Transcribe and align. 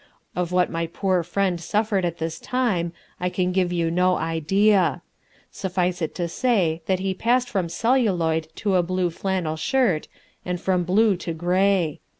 Of 0.35 0.51
what 0.51 0.71
my 0.71 0.87
poor 0.87 1.21
friend 1.21 1.61
suffered 1.61 2.05
at 2.05 2.17
this 2.17 2.39
time, 2.39 2.91
I 3.19 3.29
can 3.29 3.51
give 3.51 3.71
you 3.71 3.91
no 3.91 4.15
idea; 4.15 5.03
suffice 5.51 6.01
it 6.01 6.15
to 6.15 6.27
say 6.27 6.81
that 6.87 6.97
he 7.01 7.13
passed 7.13 7.47
from 7.49 7.69
celluloid 7.69 8.47
to 8.55 8.77
a 8.77 8.81
blue 8.81 9.11
flannel 9.11 9.57
shirt 9.57 10.07
and 10.43 10.59
from 10.59 10.85
blue 10.85 11.15
to 11.17 11.33
grey. 11.33 11.99